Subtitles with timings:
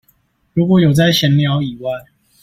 [0.55, 1.91] 如果有在閒聊以外